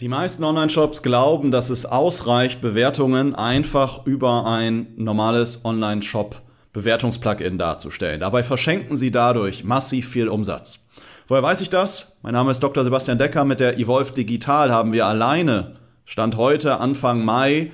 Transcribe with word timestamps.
Die 0.00 0.08
meisten 0.08 0.42
Online-Shops 0.42 1.02
glauben, 1.02 1.52
dass 1.52 1.70
es 1.70 1.86
ausreicht, 1.86 2.60
Bewertungen 2.60 3.36
einfach 3.36 4.04
über 4.06 4.44
ein 4.44 4.88
normales 4.96 5.64
Online-Shop-Bewertungs-Plugin 5.64 7.58
darzustellen. 7.58 8.18
Dabei 8.18 8.42
verschenken 8.42 8.96
sie 8.96 9.12
dadurch 9.12 9.62
massiv 9.62 10.08
viel 10.08 10.26
Umsatz. 10.28 10.80
Woher 11.28 11.44
weiß 11.44 11.60
ich 11.60 11.70
das? 11.70 12.16
Mein 12.22 12.32
Name 12.32 12.50
ist 12.50 12.60
Dr. 12.60 12.82
Sebastian 12.82 13.18
Decker. 13.18 13.44
Mit 13.44 13.60
der 13.60 13.78
Evolve 13.78 14.10
Digital 14.10 14.72
haben 14.72 14.92
wir 14.92 15.06
alleine, 15.06 15.76
Stand 16.04 16.36
heute, 16.36 16.80
Anfang 16.80 17.24
Mai, 17.24 17.70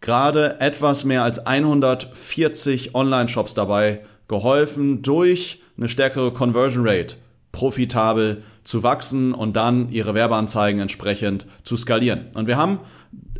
gerade 0.00 0.60
etwas 0.60 1.04
mehr 1.04 1.22
als 1.22 1.46
140 1.46 2.96
Online-Shops 2.96 3.54
dabei 3.54 4.00
geholfen, 4.26 5.02
durch 5.02 5.62
eine 5.78 5.88
stärkere 5.88 6.32
Conversion 6.32 6.84
Rate 6.84 7.14
profitabel 7.52 8.42
zu 8.64 8.82
wachsen 8.82 9.34
und 9.34 9.56
dann 9.56 9.90
ihre 9.90 10.14
Werbeanzeigen 10.14 10.80
entsprechend 10.80 11.46
zu 11.62 11.76
skalieren. 11.76 12.26
Und 12.34 12.46
wir 12.46 12.56
haben 12.56 12.80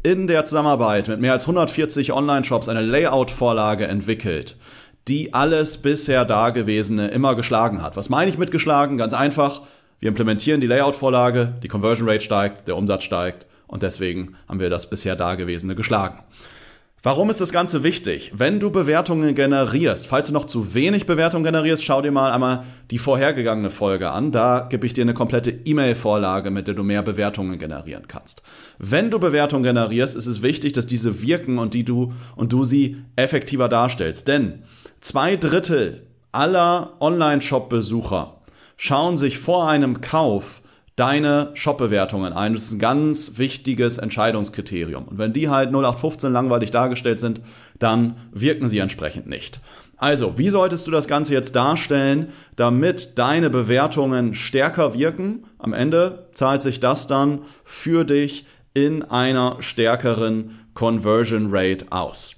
in 0.03 0.27
der 0.27 0.45
Zusammenarbeit 0.45 1.09
mit 1.09 1.21
mehr 1.21 1.33
als 1.33 1.45
140 1.45 2.13
Online-Shops 2.13 2.69
eine 2.69 2.83
Layout-Vorlage 2.83 3.87
entwickelt, 3.87 4.57
die 5.09 5.33
alles 5.33 5.79
bisher 5.79 6.25
Dagewesene 6.25 7.09
immer 7.09 7.35
geschlagen 7.35 7.83
hat. 7.83 7.97
Was 7.97 8.09
meine 8.09 8.31
ich 8.31 8.39
mit 8.39 8.51
geschlagen? 8.51 8.99
Ganz 8.99 9.15
einfach. 9.15 9.63
Wir 10.01 10.09
implementieren 10.09 10.61
die 10.61 10.67
Layout-Vorlage, 10.67 11.55
die 11.63 11.69
Conversion 11.69 12.09
Rate 12.09 12.23
steigt, 12.23 12.67
der 12.67 12.77
Umsatz 12.77 13.05
steigt 13.05 13.47
und 13.69 13.83
deswegen 13.83 14.35
haben 14.49 14.59
wir 14.59 14.69
das 14.69 14.91
bisher 14.91 15.15
Dagewesene 15.15 15.75
geschlagen. 15.77 16.19
Warum 17.05 17.31
ist 17.31 17.41
das 17.41 17.51
Ganze 17.51 17.83
wichtig? 17.83 18.31
Wenn 18.33 18.61
du 18.61 18.71
Bewertungen 18.71 19.35
generierst, 19.35 20.07
falls 20.07 20.29
du 20.29 20.33
noch 20.33 20.45
zu 20.45 20.73
wenig 20.73 21.05
Bewertungen 21.05 21.43
generierst, 21.43 21.83
schau 21.83 22.01
dir 22.01 22.13
mal 22.13 22.31
einmal 22.31 22.63
die 22.93 22.99
vorhergegangene 22.99 23.73
Folge 23.73 24.13
an. 24.13 24.31
Da 24.31 24.69
gebe 24.71 24.87
ich 24.87 24.93
dir 24.93 25.03
eine 25.03 25.13
komplette 25.13 25.51
E-Mail-Vorlage, 25.51 26.53
mit 26.53 26.69
der 26.69 26.77
du 26.77 26.85
mehr 26.85 27.03
Bewertungen 27.03 27.59
generieren 27.59 28.07
kannst. 28.07 28.43
Wenn 28.79 29.11
du 29.11 29.19
Bewertungen 29.19 29.65
generierst, 29.65 30.15
ist 30.15 30.27
es 30.27 30.43
wichtig, 30.43 30.75
dass 30.75 30.87
diese 30.87 31.23
wirken 31.23 31.59
und 31.59 31.75
die 31.75 31.85
du 31.85 32.13
und 32.37 32.53
du 32.53 32.63
sie 32.63 32.99
effektiver 33.17 33.69
darstellst. 33.69 34.29
Denn 34.29 34.63
zwei 35.01 35.35
Drittel 35.35 36.07
aller 36.31 36.93
Online-Shop-Besucher 37.01 38.43
schauen 38.77 39.17
sich 39.17 39.39
vor 39.39 39.69
einem 39.69 40.03
Kauf 40.03 40.63
deine 40.97 41.51
Shop-Bewertungen 41.55 42.33
ein. 42.33 42.53
Das 42.53 42.65
ist 42.65 42.73
ein 42.73 42.79
ganz 42.79 43.39
wichtiges 43.39 43.99
Entscheidungskriterium. 43.99 45.05
Und 45.05 45.19
wenn 45.19 45.33
die 45.33 45.49
halt 45.49 45.71
0815 45.71 46.33
langweilig 46.33 46.71
dargestellt 46.71 47.21
sind, 47.21 47.41
dann 47.79 48.17
wirken 48.33 48.69
sie 48.69 48.79
entsprechend 48.79 49.27
nicht. 49.27 49.61
Also, 49.97 50.37
wie 50.37 50.49
solltest 50.49 50.87
du 50.87 50.91
das 50.91 51.07
Ganze 51.07 51.33
jetzt 51.33 51.55
darstellen, 51.55 52.31
damit 52.57 53.19
deine 53.19 53.51
Bewertungen 53.51 54.35
stärker 54.35 54.95
wirken? 54.95 55.45
Am 55.59 55.73
Ende 55.73 56.27
zahlt 56.35 56.63
sich 56.63 56.81
das 56.81 57.07
dann 57.07 57.43
für 57.63 58.05
dich 58.05 58.45
in 58.75 59.03
einer 59.05 59.59
stärkeren 59.61 60.59
Conversion 60.75 61.49
Rate 61.51 61.87
aus. 61.91 62.35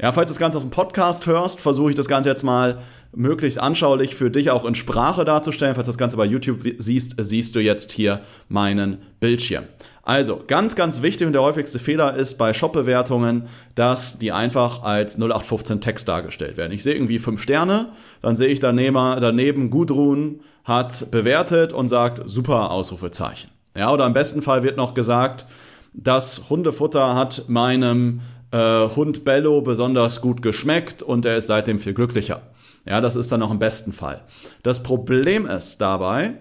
Ja, 0.00 0.12
falls 0.12 0.30
du 0.30 0.34
das 0.34 0.38
Ganze 0.38 0.58
auf 0.58 0.64
dem 0.64 0.70
Podcast 0.70 1.26
hörst, 1.26 1.58
versuche 1.60 1.90
ich 1.90 1.96
das 1.96 2.06
Ganze 2.06 2.28
jetzt 2.28 2.44
mal 2.44 2.78
möglichst 3.14 3.60
anschaulich 3.60 4.14
für 4.14 4.30
dich 4.30 4.50
auch 4.50 4.64
in 4.64 4.74
Sprache 4.74 5.24
darzustellen. 5.24 5.74
Falls 5.74 5.86
du 5.86 5.90
das 5.90 5.98
Ganze 5.98 6.16
bei 6.16 6.24
YouTube 6.24 6.60
siehst, 6.78 7.14
siehst 7.18 7.54
du 7.54 7.60
jetzt 7.60 7.92
hier 7.92 8.20
meinen 8.48 8.98
Bildschirm. 9.20 9.64
Also, 10.02 10.42
ganz, 10.46 10.74
ganz 10.74 11.02
wichtig 11.02 11.26
und 11.26 11.34
der 11.34 11.42
häufigste 11.42 11.78
Fehler 11.78 12.16
ist 12.16 12.38
bei 12.38 12.54
Shop-Bewertungen, 12.54 13.46
dass 13.74 14.18
die 14.18 14.32
einfach 14.32 14.82
als 14.82 15.16
0815 15.16 15.82
Text 15.82 16.08
dargestellt 16.08 16.56
werden. 16.56 16.72
Ich 16.72 16.82
sehe 16.82 16.94
irgendwie 16.94 17.18
fünf 17.18 17.42
Sterne, 17.42 17.90
dann 18.22 18.34
sehe 18.34 18.48
ich 18.48 18.58
daneben, 18.58 18.94
daneben 18.94 19.68
Gudrun 19.68 20.40
hat 20.64 21.10
bewertet 21.10 21.74
und 21.74 21.88
sagt 21.88 22.22
super 22.24 22.70
Ausrufezeichen. 22.70 23.50
Ja, 23.76 23.92
oder 23.92 24.06
im 24.06 24.14
besten 24.14 24.40
Fall 24.40 24.62
wird 24.62 24.78
noch 24.78 24.94
gesagt, 24.94 25.44
das 25.92 26.48
Hundefutter 26.48 27.14
hat 27.14 27.44
meinem 27.48 28.20
äh, 28.50 28.88
Hund 28.96 29.24
Bello 29.24 29.60
besonders 29.60 30.20
gut 30.20 30.40
geschmeckt 30.40 31.02
und 31.02 31.26
er 31.26 31.36
ist 31.36 31.48
seitdem 31.48 31.78
viel 31.78 31.92
glücklicher. 31.94 32.40
Ja, 32.88 33.02
das 33.02 33.16
ist 33.16 33.30
dann 33.30 33.40
noch 33.40 33.50
im 33.50 33.58
besten 33.58 33.92
Fall. 33.92 34.22
Das 34.62 34.82
Problem 34.82 35.46
ist 35.46 35.78
dabei, 35.78 36.34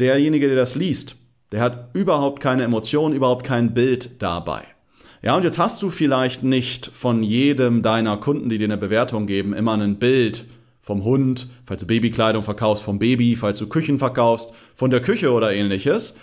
derjenige, 0.00 0.48
der 0.48 0.56
das 0.56 0.74
liest, 0.74 1.14
der 1.52 1.60
hat 1.60 1.90
überhaupt 1.92 2.42
keine 2.42 2.64
Emotion, 2.64 3.12
überhaupt 3.12 3.46
kein 3.46 3.74
Bild 3.74 4.20
dabei. 4.20 4.62
Ja, 5.22 5.36
und 5.36 5.44
jetzt 5.44 5.58
hast 5.58 5.80
du 5.82 5.90
vielleicht 5.90 6.42
nicht 6.42 6.86
von 6.86 7.22
jedem 7.22 7.82
deiner 7.82 8.16
Kunden, 8.16 8.50
die 8.50 8.58
dir 8.58 8.64
eine 8.64 8.76
Bewertung 8.76 9.26
geben, 9.26 9.52
immer 9.54 9.72
ein 9.72 9.98
Bild 10.00 10.44
vom 10.82 11.04
Hund, 11.04 11.46
falls 11.64 11.80
du 11.80 11.86
Babykleidung 11.86 12.42
verkaufst, 12.42 12.82
vom 12.82 12.98
Baby, 12.98 13.36
falls 13.36 13.60
du 13.60 13.68
Küchen 13.68 13.98
verkaufst, 13.98 14.50
von 14.74 14.90
der 14.90 15.00
Küche 15.00 15.32
oder 15.32 15.52
ähnliches. 15.52 16.16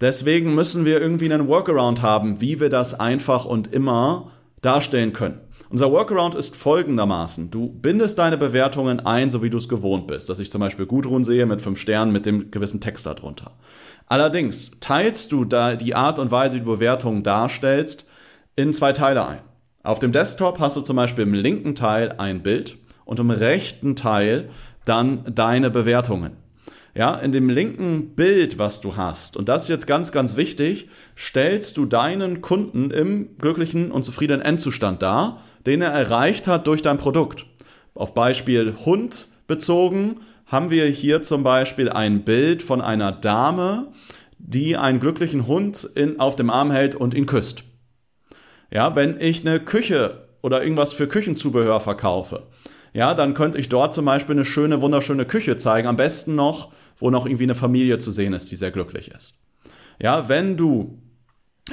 Deswegen 0.00 0.54
müssen 0.54 0.84
wir 0.84 1.00
irgendwie 1.00 1.32
einen 1.32 1.48
Workaround 1.48 2.02
haben, 2.02 2.40
wie 2.40 2.60
wir 2.60 2.68
das 2.68 2.98
einfach 2.98 3.44
und 3.44 3.72
immer 3.72 4.30
darstellen 4.60 5.12
können. 5.12 5.40
Unser 5.72 5.90
Workaround 5.90 6.34
ist 6.34 6.54
folgendermaßen. 6.54 7.50
Du 7.50 7.70
bindest 7.70 8.18
deine 8.18 8.36
Bewertungen 8.36 9.00
ein, 9.00 9.30
so 9.30 9.42
wie 9.42 9.48
du 9.48 9.56
es 9.56 9.70
gewohnt 9.70 10.06
bist. 10.06 10.28
Dass 10.28 10.38
ich 10.38 10.50
zum 10.50 10.60
Beispiel 10.60 10.84
Gudrun 10.84 11.24
sehe 11.24 11.46
mit 11.46 11.62
fünf 11.62 11.80
Sternen 11.80 12.12
mit 12.12 12.26
dem 12.26 12.50
gewissen 12.50 12.82
Text 12.82 13.06
darunter. 13.06 13.52
Allerdings 14.06 14.72
teilst 14.80 15.32
du 15.32 15.46
da 15.46 15.74
die 15.74 15.94
Art 15.94 16.18
und 16.18 16.30
Weise, 16.30 16.56
wie 16.56 16.60
du 16.60 16.66
Bewertungen 16.66 17.22
darstellst, 17.22 18.06
in 18.54 18.74
zwei 18.74 18.92
Teile 18.92 19.26
ein. 19.26 19.38
Auf 19.82 19.98
dem 19.98 20.12
Desktop 20.12 20.60
hast 20.60 20.76
du 20.76 20.82
zum 20.82 20.96
Beispiel 20.96 21.24
im 21.24 21.32
linken 21.32 21.74
Teil 21.74 22.16
ein 22.18 22.42
Bild 22.42 22.76
und 23.06 23.18
im 23.18 23.30
rechten 23.30 23.96
Teil 23.96 24.50
dann 24.84 25.24
deine 25.34 25.70
Bewertungen. 25.70 26.36
Ja, 26.94 27.14
in 27.14 27.32
dem 27.32 27.48
linken 27.48 28.14
Bild, 28.14 28.58
was 28.58 28.82
du 28.82 28.96
hast, 28.96 29.38
und 29.38 29.48
das 29.48 29.62
ist 29.62 29.68
jetzt 29.70 29.86
ganz, 29.86 30.12
ganz 30.12 30.36
wichtig, 30.36 30.88
stellst 31.16 31.78
du 31.78 31.86
deinen 31.86 32.42
Kunden 32.42 32.90
im 32.90 33.36
glücklichen 33.38 33.90
und 33.90 34.04
zufriedenen 34.04 34.42
Endzustand 34.42 35.00
dar, 35.00 35.40
den 35.64 35.80
er 35.80 35.90
erreicht 35.90 36.46
hat 36.46 36.66
durch 36.66 36.82
dein 36.82 36.98
Produkt. 36.98 37.46
Auf 37.94 38.12
Beispiel 38.12 38.74
Hund 38.84 39.28
bezogen 39.46 40.20
haben 40.44 40.68
wir 40.68 40.84
hier 40.84 41.22
zum 41.22 41.42
Beispiel 41.42 41.88
ein 41.88 42.24
Bild 42.24 42.62
von 42.62 42.82
einer 42.82 43.10
Dame, 43.10 43.88
die 44.36 44.76
einen 44.76 45.00
glücklichen 45.00 45.46
Hund 45.46 45.88
in, 45.94 46.20
auf 46.20 46.36
dem 46.36 46.50
Arm 46.50 46.70
hält 46.70 46.94
und 46.94 47.14
ihn 47.14 47.24
küsst. 47.24 47.64
Ja, 48.70 48.94
wenn 48.96 49.18
ich 49.18 49.46
eine 49.46 49.60
Küche 49.60 50.28
oder 50.42 50.62
irgendwas 50.62 50.92
für 50.92 51.06
Küchenzubehör 51.06 51.80
verkaufe, 51.80 52.42
ja, 52.92 53.14
dann 53.14 53.32
könnte 53.32 53.58
ich 53.58 53.70
dort 53.70 53.94
zum 53.94 54.04
Beispiel 54.04 54.34
eine 54.34 54.44
schöne, 54.44 54.82
wunderschöne 54.82 55.24
Küche 55.24 55.56
zeigen. 55.56 55.88
Am 55.88 55.96
besten 55.96 56.34
noch 56.34 56.70
wo 57.02 57.10
noch 57.10 57.26
irgendwie 57.26 57.44
eine 57.44 57.56
Familie 57.56 57.98
zu 57.98 58.12
sehen 58.12 58.32
ist, 58.32 58.50
die 58.52 58.56
sehr 58.56 58.70
glücklich 58.70 59.08
ist. 59.08 59.34
Ja, 59.98 60.28
wenn 60.28 60.56
du 60.56 60.98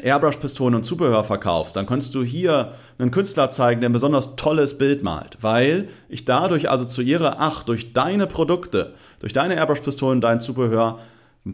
Airbrush-Pistolen 0.01 0.73
und 0.73 0.83
Zubehör 0.83 1.23
verkaufst, 1.23 1.75
dann 1.75 1.85
kannst 1.85 2.15
du 2.15 2.23
hier 2.23 2.73
einen 2.97 3.11
Künstler 3.11 3.51
zeigen, 3.51 3.79
der 3.79 3.91
ein 3.91 3.93
besonders 3.93 4.35
tolles 4.37 4.79
Bild 4.79 5.03
malt, 5.03 5.37
weil 5.41 5.87
ich 6.09 6.25
dadurch 6.25 6.71
assoziiere, 6.71 7.37
ach, 7.37 7.61
durch 7.61 7.93
deine 7.93 8.25
Produkte, 8.25 8.95
durch 9.19 9.31
deine 9.31 9.55
Airbrush-Pistolen, 9.55 10.19
dein 10.19 10.39
Zubehör, 10.39 10.99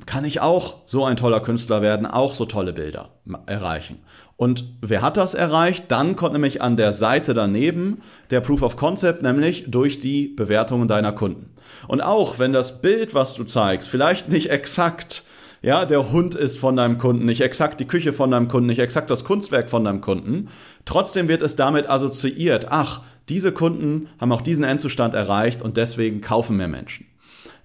kann 0.05 0.25
ich 0.25 0.41
auch 0.41 0.77
so 0.85 1.05
ein 1.05 1.15
toller 1.15 1.39
Künstler 1.39 1.81
werden, 1.81 2.05
auch 2.05 2.33
so 2.33 2.45
tolle 2.45 2.73
Bilder 2.73 3.09
erreichen. 3.45 3.99
Und 4.37 4.65
wer 4.81 5.01
hat 5.01 5.15
das 5.15 5.33
erreicht? 5.33 5.85
Dann 5.89 6.15
kommt 6.15 6.33
nämlich 6.33 6.61
an 6.61 6.75
der 6.75 6.91
Seite 6.91 7.33
daneben 7.33 8.01
der 8.31 8.41
Proof 8.41 8.61
of 8.63 8.75
Concept, 8.75 9.21
nämlich 9.21 9.65
durch 9.67 9.99
die 9.99 10.27
Bewertungen 10.27 10.87
deiner 10.87 11.13
Kunden. 11.13 11.51
Und 11.87 12.01
auch 12.01 12.37
wenn 12.39 12.51
das 12.51 12.81
Bild, 12.81 13.13
was 13.13 13.35
du 13.35 13.45
zeigst, 13.45 13.87
vielleicht 13.87 14.29
nicht 14.29 14.49
exakt, 14.49 15.23
ja, 15.61 15.85
der 15.85 16.11
Hund 16.11 16.35
ist 16.35 16.59
von 16.59 16.75
deinem 16.75 16.97
Kunden, 16.97 17.25
nicht 17.25 17.41
exakt 17.41 17.79
die 17.79 17.87
Küche 17.87 18.11
von 18.11 18.29
deinem 18.31 18.49
Kunden, 18.49 18.67
nicht 18.67 18.79
exakt 18.79 19.09
das 19.09 19.23
Kunstwerk 19.23 19.69
von 19.69 19.85
deinem 19.85 20.01
Kunden, 20.01 20.49
trotzdem 20.83 21.27
wird 21.27 21.41
es 21.41 21.55
damit 21.55 21.89
assoziiert, 21.89 22.67
ach, 22.69 23.01
diese 23.29 23.51
Kunden 23.51 24.09
haben 24.19 24.31
auch 24.31 24.41
diesen 24.41 24.63
Endzustand 24.63 25.15
erreicht 25.15 25.61
und 25.61 25.77
deswegen 25.77 26.21
kaufen 26.21 26.57
mehr 26.57 26.67
Menschen. 26.67 27.07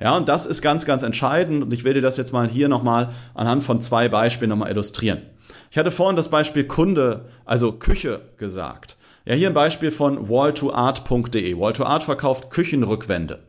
Ja, 0.00 0.16
und 0.16 0.28
das 0.28 0.46
ist 0.46 0.62
ganz, 0.62 0.86
ganz 0.86 1.02
entscheidend 1.02 1.62
und 1.62 1.72
ich 1.72 1.84
will 1.84 1.94
dir 1.94 2.00
das 2.00 2.16
jetzt 2.16 2.32
mal 2.32 2.48
hier 2.48 2.68
nochmal 2.68 3.10
anhand 3.34 3.62
von 3.62 3.80
zwei 3.80 4.08
Beispielen 4.08 4.48
nochmal 4.48 4.70
illustrieren. 4.70 5.20
Ich 5.70 5.78
hatte 5.78 5.90
vorhin 5.90 6.16
das 6.16 6.30
Beispiel 6.30 6.64
Kunde, 6.64 7.26
also 7.44 7.72
Küche 7.72 8.20
gesagt. 8.38 8.96
Ja, 9.26 9.34
hier 9.34 9.48
ein 9.48 9.54
Beispiel 9.54 9.90
von 9.90 10.28
wall2art.de. 10.28 11.54
Wall2art 11.54 12.02
verkauft 12.02 12.50
Küchenrückwände. 12.50 13.40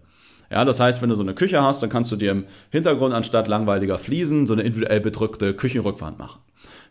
Ja, 0.51 0.65
das 0.65 0.81
heißt, 0.81 1.01
wenn 1.01 1.09
du 1.09 1.15
so 1.15 1.24
eine 1.24 1.33
Küche 1.33 1.63
hast, 1.63 1.81
dann 1.81 1.89
kannst 1.89 2.12
du 2.12 2.18
dir 2.18 2.31
im 2.31 2.44
Hintergrund 2.69 3.13
anstatt 3.13 3.48
langweiliger 3.48 3.98
Fliesen 3.98 4.45
so 4.45 4.53
eine 4.53 4.63
individuell 4.63 5.00
bedrückte 5.00 5.53
Küchenrückwand 5.53 6.19
machen. 6.19 6.42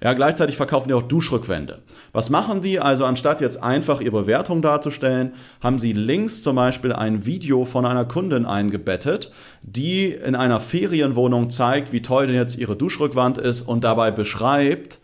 Ja, 0.02 0.14
gleichzeitig 0.14 0.56
verkaufen 0.56 0.88
die 0.88 0.94
auch 0.94 1.02
Duschrückwände. 1.02 1.82
Was 2.12 2.31
machen 2.31 2.62
die? 2.62 2.81
Also 2.81 3.05
anstatt 3.05 3.43
jetzt 3.43 3.62
einfach 3.62 4.00
ihre 4.00 4.23
Bewertung 4.23 4.62
darzustellen, 4.62 5.35
haben 5.61 5.79
sie 5.79 5.93
links 5.93 6.43
zum 6.43 6.56
Beispiel 6.56 6.94
ein 6.94 7.26
Video 7.26 7.67
von 7.67 7.85
einer 7.85 8.06
Kundin 8.06 8.47
eingebettet, 8.47 9.31
die 9.62 10.06
in 10.06 10.35
einer 10.35 10.58
Ferienwohnung 10.58 11.50
zeigt, 11.50 11.93
wie 11.93 12.00
toll 12.00 12.29
denn 12.29 12.37
jetzt 12.37 12.56
ihre 12.56 12.76
Duschrückwand 12.76 13.37
ist 13.37 13.61
und 13.61 13.85
dabei 13.85 14.11
beschreibt, 14.11 15.00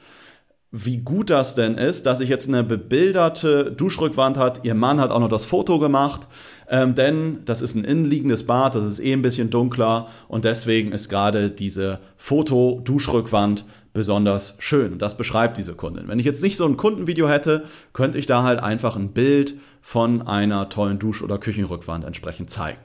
wie 0.73 0.99
gut 0.99 1.31
das 1.31 1.55
denn 1.55 1.75
ist, 1.75 2.07
dass 2.07 2.21
ich 2.21 2.29
jetzt 2.29 2.49
eine 2.49 2.65
bebilderte 2.65 3.73
Duschrückwand 3.73 4.37
hat. 4.37 4.65
Ihr 4.65 4.75
Mann 4.75 5.01
hat 5.01 5.11
auch 5.11 5.21
noch 5.21 5.29
das 5.29 5.45
Foto 5.45 5.79
gemacht, 5.79 6.29
ähm, 6.69 6.95
denn 6.95 7.39
das 7.45 7.63
ist 7.63 7.75
ein 7.77 7.85
innenliegendes 7.85 8.45
Bad, 8.45 8.75
das 8.75 8.85
ist 8.85 8.99
eh 8.99 9.13
ein 9.13 9.23
bisschen 9.23 9.51
dunkler 9.51 10.09
und 10.29 10.45
deswegen 10.45 10.93
ist 10.93 11.09
gerade 11.09 11.51
diese 11.51 12.01
Foto-Duschrückwand 12.17 13.65
besonders 13.93 14.55
schön. 14.59 14.99
Das 14.99 15.17
beschreibt 15.17 15.57
diese 15.57 15.75
Kundin. 15.75 16.09
Wenn 16.09 16.19
ich 16.19 16.27
jetzt 16.27 16.43
nicht 16.43 16.57
so 16.57 16.67
ein 16.67 16.77
Kundenvideo 16.77 17.29
hätte, 17.29 17.65
könnte 17.93 18.19
ich 18.19 18.27
da 18.27 18.43
halt 18.43 18.61
einfach 18.61 18.97
ein 18.97 19.13
Bild 19.13 19.55
von 19.81 20.23
einer 20.23 20.69
tollen 20.69 20.99
Dusch- 20.99 21.23
oder 21.23 21.39
Küchenrückwand 21.39 22.05
entsprechend 22.05 22.51
zeigen. 22.51 22.79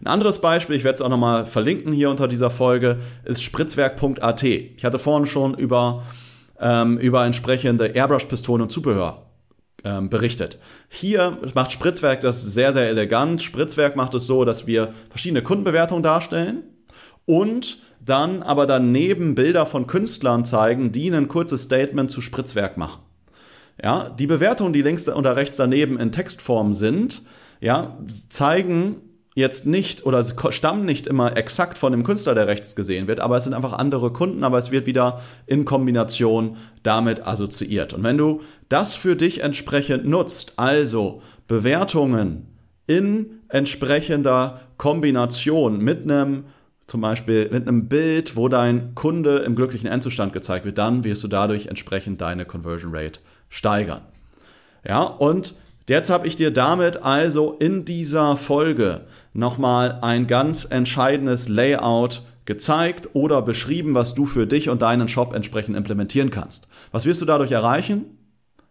Ein 0.00 0.06
anderes 0.06 0.40
Beispiel, 0.40 0.76
ich 0.76 0.84
werde 0.84 0.94
es 0.94 1.02
auch 1.02 1.08
nochmal 1.08 1.46
verlinken 1.46 1.92
hier 1.92 2.08
unter 2.08 2.28
dieser 2.28 2.48
Folge, 2.48 2.98
ist 3.24 3.42
spritzwerk.at. 3.42 4.42
Ich 4.44 4.84
hatte 4.84 4.98
vorhin 4.98 5.26
schon 5.26 5.54
über 5.54 6.04
ähm, 6.60 6.98
über 6.98 7.24
entsprechende 7.24 7.86
Airbrush-Pistolen 7.86 8.62
und 8.62 8.70
Zubehör 8.70 9.26
ähm, 9.84 10.08
berichtet. 10.10 10.58
Hier 10.88 11.38
macht 11.54 11.72
Spritzwerk 11.72 12.20
das 12.20 12.42
sehr, 12.42 12.72
sehr 12.72 12.88
elegant. 12.88 13.42
Spritzwerk 13.42 13.96
macht 13.96 14.14
es 14.14 14.26
so, 14.26 14.44
dass 14.44 14.66
wir 14.66 14.92
verschiedene 15.10 15.42
Kundenbewertungen 15.42 16.02
darstellen 16.02 16.64
und 17.26 17.78
dann 18.00 18.42
aber 18.42 18.66
daneben 18.66 19.34
Bilder 19.34 19.66
von 19.66 19.86
Künstlern 19.86 20.44
zeigen, 20.44 20.92
die 20.92 21.10
ein 21.10 21.28
kurzes 21.28 21.64
Statement 21.64 22.10
zu 22.10 22.20
Spritzwerk 22.20 22.76
machen. 22.76 23.02
Ja, 23.82 24.08
die 24.08 24.26
Bewertungen, 24.26 24.72
die 24.72 24.82
links 24.82 25.08
und 25.08 25.26
rechts 25.26 25.56
daneben 25.56 25.98
in 25.98 26.12
Textform 26.12 26.72
sind, 26.72 27.22
ja, 27.60 27.98
zeigen 28.28 28.96
jetzt 29.34 29.66
nicht 29.66 30.06
oder 30.06 30.24
stammen 30.50 30.84
nicht 30.84 31.06
immer 31.06 31.36
exakt 31.36 31.76
von 31.76 31.92
dem 31.92 32.04
Künstler, 32.04 32.34
der 32.34 32.46
rechts 32.46 32.76
gesehen 32.76 33.08
wird, 33.08 33.20
aber 33.20 33.36
es 33.36 33.44
sind 33.44 33.54
einfach 33.54 33.72
andere 33.72 34.12
Kunden, 34.12 34.44
aber 34.44 34.58
es 34.58 34.70
wird 34.70 34.86
wieder 34.86 35.20
in 35.46 35.64
Kombination 35.64 36.56
damit 36.82 37.26
assoziiert. 37.26 37.92
Und 37.92 38.04
wenn 38.04 38.16
du 38.16 38.42
das 38.68 38.94
für 38.94 39.16
dich 39.16 39.42
entsprechend 39.42 40.06
nutzt, 40.06 40.54
also 40.56 41.20
Bewertungen 41.48 42.46
in 42.86 43.40
entsprechender 43.48 44.60
Kombination 44.76 45.78
mit 45.78 46.04
einem 46.04 46.44
zum 46.86 47.00
Beispiel 47.00 47.48
mit 47.50 47.66
einem 47.66 47.88
Bild, 47.88 48.36
wo 48.36 48.48
dein 48.48 48.94
Kunde 48.94 49.38
im 49.38 49.56
glücklichen 49.56 49.88
Endzustand 49.88 50.34
gezeigt 50.34 50.66
wird, 50.66 50.76
dann 50.76 51.02
wirst 51.02 51.24
du 51.24 51.28
dadurch 51.28 51.66
entsprechend 51.66 52.20
deine 52.20 52.44
Conversion 52.44 52.94
Rate 52.94 53.20
steigern. 53.48 54.02
Ja, 54.86 55.02
und 55.02 55.54
Jetzt 55.86 56.08
habe 56.08 56.26
ich 56.26 56.36
dir 56.36 56.50
damit 56.50 57.02
also 57.02 57.56
in 57.58 57.84
dieser 57.84 58.38
Folge 58.38 59.02
nochmal 59.34 59.98
ein 60.00 60.26
ganz 60.26 60.64
entscheidendes 60.64 61.48
Layout 61.48 62.22
gezeigt 62.46 63.10
oder 63.12 63.42
beschrieben, 63.42 63.94
was 63.94 64.14
du 64.14 64.26
für 64.26 64.46
dich 64.46 64.68
und 64.68 64.82
deinen 64.82 65.08
Shop 65.08 65.34
entsprechend 65.34 65.76
implementieren 65.76 66.30
kannst. 66.30 66.68
Was 66.92 67.04
wirst 67.04 67.20
du 67.20 67.26
dadurch 67.26 67.52
erreichen? 67.52 68.04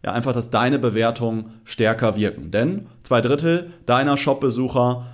Ja, 0.04 0.12
einfach, 0.12 0.34
dass 0.34 0.50
deine 0.50 0.80
Bewertungen 0.80 1.54
stärker 1.64 2.16
wirken. 2.16 2.52
Denn 2.52 2.88
zwei 3.04 3.22
Drittel 3.22 3.72
deiner 3.86 4.18
Shop-Besucher 4.18 5.06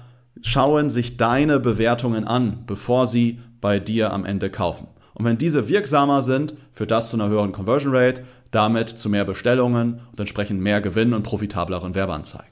schauen 0.41 0.89
sich 0.89 1.17
deine 1.17 1.59
Bewertungen 1.59 2.25
an, 2.25 2.63
bevor 2.65 3.05
sie 3.05 3.39
bei 3.61 3.79
dir 3.79 4.13
am 4.13 4.25
Ende 4.25 4.49
kaufen. 4.49 4.87
Und 5.13 5.25
wenn 5.25 5.37
diese 5.37 5.67
wirksamer 5.67 6.21
sind, 6.21 6.55
führt 6.71 6.91
das 6.91 7.09
zu 7.09 7.17
einer 7.17 7.27
höheren 7.27 7.51
Conversion 7.51 7.95
Rate, 7.95 8.23
damit 8.51 8.89
zu 8.89 9.09
mehr 9.09 9.25
Bestellungen 9.25 10.01
und 10.11 10.19
entsprechend 10.19 10.61
mehr 10.61 10.81
Gewinn 10.81 11.13
und 11.13 11.23
profitableren 11.23 11.93
Werbeanzeigen. 11.93 12.51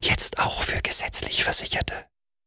Jetzt 0.00 0.38
auch 0.38 0.62
für 0.62 0.80
gesetzlich 0.80 1.42
Versicherte. 1.42 2.09